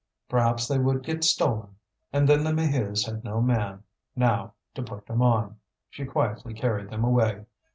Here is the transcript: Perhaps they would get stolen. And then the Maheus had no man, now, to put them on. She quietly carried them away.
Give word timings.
Perhaps 0.27 0.67
they 0.67 0.79
would 0.79 1.03
get 1.03 1.23
stolen. 1.23 1.75
And 2.11 2.27
then 2.27 2.43
the 2.43 2.51
Maheus 2.51 3.05
had 3.05 3.23
no 3.23 3.39
man, 3.39 3.83
now, 4.15 4.55
to 4.73 4.81
put 4.81 5.05
them 5.05 5.21
on. 5.21 5.59
She 5.91 6.05
quietly 6.05 6.55
carried 6.55 6.89
them 6.89 7.03
away. 7.03 7.45